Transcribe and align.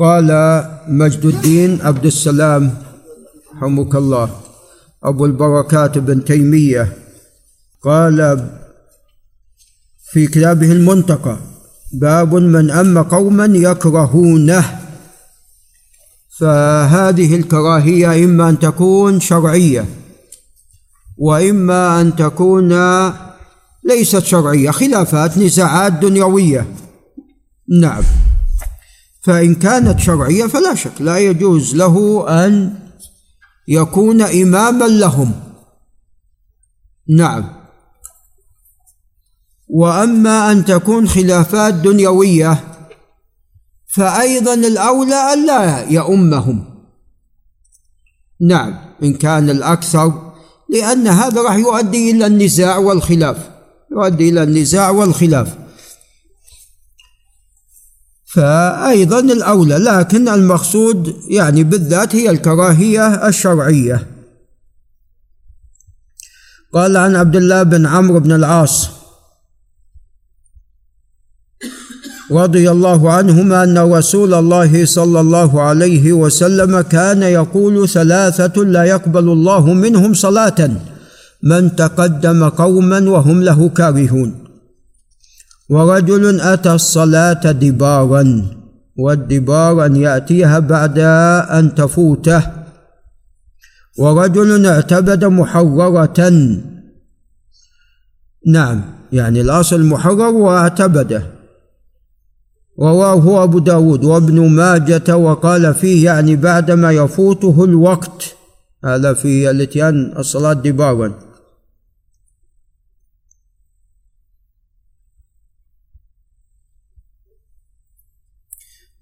قال 0.00 0.30
مجد 0.88 1.24
الدين 1.24 1.80
عبد 1.82 2.06
السلام 2.06 2.74
رحمك 3.56 3.94
الله 3.94 4.30
أبو 5.04 5.26
البركات 5.26 5.98
بن 5.98 6.24
تيمية 6.24 6.92
قال 7.84 8.48
في 10.12 10.26
كتابه 10.26 10.72
المنتقى 10.72 11.36
باب 11.92 12.34
من 12.34 12.70
أم 12.70 13.02
قوما 13.02 13.44
يكرهونه. 13.44 14.80
فهذه 16.38 17.36
الكراهية 17.36 18.24
إما 18.24 18.48
أن 18.48 18.58
تكون 18.58 19.20
شرعية 19.20 19.84
وإما 21.18 22.00
أن 22.00 22.16
تكون 22.16 22.72
ليست 23.84 24.24
شرعية 24.24 24.70
خلافات 24.70 25.38
نزاعات 25.38 25.92
دنيوية. 25.92 26.66
نعم. 27.68 28.02
فإن 29.20 29.54
كانت 29.54 30.00
شرعية 30.00 30.46
فلا 30.46 30.74
شك 30.74 31.00
لا 31.00 31.18
يجوز 31.18 31.76
له 31.76 32.26
أن 32.28 32.78
يكون 33.68 34.22
إماما 34.22 34.84
لهم. 34.84 35.32
نعم. 37.08 37.44
وأما 39.68 40.52
أن 40.52 40.64
تكون 40.64 41.08
خلافات 41.08 41.74
دنيوية 41.74 42.64
فأيضا 43.86 44.54
الأولى 44.54 45.34
ألا 45.34 45.90
يؤمهم. 45.90 46.64
نعم 48.40 48.78
إن 49.02 49.14
كان 49.14 49.50
الأكثر 49.50 50.32
لأن 50.68 51.06
هذا 51.06 51.42
راح 51.42 51.54
يؤدي 51.54 52.10
إلى 52.10 52.26
النزاع 52.26 52.76
والخلاف 52.76 53.50
يؤدي 53.92 54.28
إلى 54.28 54.42
النزاع 54.42 54.90
والخلاف. 54.90 55.58
فأيضا 58.34 59.20
الأولى 59.20 59.76
لكن 59.76 60.28
المقصود 60.28 61.16
يعني 61.28 61.64
بالذات 61.64 62.16
هي 62.16 62.30
الكراهية 62.30 63.28
الشرعية. 63.28 64.06
قال 66.74 66.96
عن 66.96 67.16
عبد 67.16 67.36
الله 67.36 67.62
بن 67.62 67.86
عمرو 67.86 68.20
بن 68.20 68.32
العاص 68.32 68.90
رضي 72.30 72.70
الله 72.70 73.12
عنهما 73.12 73.64
أن 73.64 73.78
رسول 73.78 74.34
الله 74.34 74.84
صلى 74.84 75.20
الله 75.20 75.62
عليه 75.62 76.12
وسلم 76.12 76.80
كان 76.80 77.22
يقول 77.22 77.88
ثلاثة 77.88 78.62
لا 78.62 78.84
يقبل 78.84 79.28
الله 79.28 79.72
منهم 79.72 80.14
صلاة 80.14 80.70
من 81.42 81.76
تقدم 81.76 82.48
قوما 82.48 83.10
وهم 83.10 83.42
له 83.42 83.68
كارهون. 83.68 84.49
ورجل 85.70 86.40
أتى 86.40 86.72
الصلاة 86.72 87.52
دبارا 87.52 88.46
والدبار 88.98 89.86
أن 89.86 89.96
يأتيها 89.96 90.58
بعد 90.58 90.98
أن 91.58 91.74
تفوته. 91.74 92.42
ورجل 93.98 94.66
اعتبد 94.66 95.24
محررة. 95.24 96.30
نعم 98.46 98.82
يعني 99.12 99.40
الأصل 99.40 99.84
محرر 99.84 100.34
واعتبده. 100.34 101.22
رواه 102.80 103.44
أبو 103.44 103.58
داود 103.58 104.04
وابن 104.04 104.48
ماجة 104.48 105.16
وقال 105.16 105.74
فيه 105.74 106.04
يعني 106.04 106.36
بعدما 106.36 106.90
يفوته 106.92 107.64
الوقت. 107.64 108.36
هذا 108.84 109.14
في 109.14 109.50
الاتيان 109.50 110.14
الصلاة 110.18 110.52
دبارا. 110.52 111.29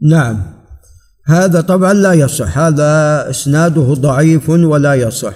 نعم. 0.02 0.42
هذا 1.27 1.60
طبعا 1.60 1.92
لا 1.92 2.12
يصح. 2.12 2.58
هذا 2.58 3.27
إسناده 3.30 3.94
ضعيف 3.94 4.48
ولا 4.48 4.94
يصح. 4.94 5.34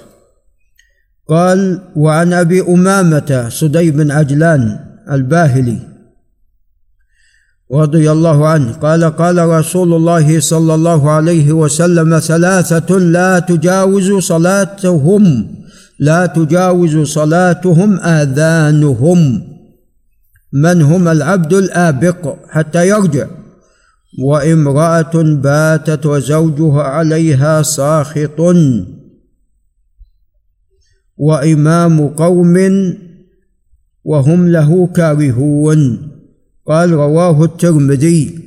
قال 1.29 1.81
وعن 1.97 2.33
أبي 2.33 2.61
أمامة 2.61 3.47
صدي 3.49 3.91
بن 3.91 4.11
عجلان 4.11 4.81
الباهلي 5.11 5.79
رضي 7.73 8.11
الله 8.11 8.49
عنه 8.49 8.73
قال 8.73 9.05
قال 9.05 9.49
رسول 9.49 9.95
الله 9.95 10.41
صلى 10.41 10.75
الله 10.75 11.11
عليه 11.11 11.53
وسلم 11.53 12.19
ثلاثة 12.19 12.99
لا 12.99 13.39
تجاوز 13.39 14.13
صلاتهم 14.13 15.55
لا 15.99 16.27
تجاوز 16.27 16.99
صلاتهم 16.99 18.01
آذانهم. 18.01 19.43
من 20.53 20.83
هم؟ 20.83 21.09
العبد 21.09 21.53
الآبق 21.53 22.37
حتى 22.51 22.89
يرجع. 22.89 23.27
وامرأة 24.19 25.23
باتت 25.23 26.07
وزوجها 26.07 26.83
عليها 26.83 27.63
ساخط. 27.63 28.41
وإمام 31.17 32.09
قوم 32.09 32.57
وهم 34.05 34.49
له 34.49 34.87
كارهون. 34.87 36.09
قال 36.67 36.93
رواه 36.93 37.45
الترمذي. 37.45 38.39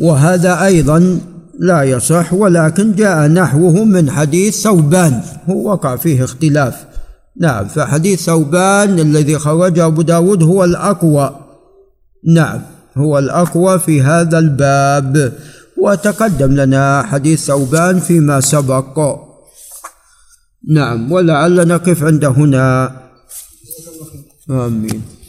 وهذا 0.00 0.64
أيضا 0.64 1.20
لا 1.58 1.82
يصح 1.82 2.32
ولكن 2.34 2.94
جاء 2.94 3.28
نحوه 3.28 3.84
من 3.84 4.10
حديث 4.10 4.62
ثوبان. 4.62 5.20
هو 5.46 5.70
وقع 5.70 5.96
فيه 5.96 6.24
اختلاف. 6.24 6.84
نعم 7.40 7.68
فحديث 7.68 8.24
ثوبان 8.24 8.98
الذي 8.98 9.38
خرجه 9.38 9.86
أبو 9.86 10.02
داود 10.02 10.42
هو 10.42 10.64
الأقوى. 10.64 11.40
نعم. 12.26 12.62
هو 12.96 13.18
الأقوى 13.18 13.78
في 13.78 14.02
هذا 14.02 14.38
الباب. 14.38 15.32
وتقدم 15.78 16.52
لنا 16.52 17.02
حديث 17.02 17.46
ثوبان 17.46 18.00
فيما 18.00 18.40
سبق. 18.40 18.98
نعم 20.68 21.12
ولعل 21.12 21.68
نقف 21.68 22.04
عند 22.04 22.24
هنا. 22.24 22.92
آمين. 24.50 25.19